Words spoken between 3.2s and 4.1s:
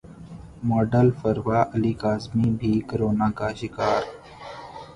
کا شکار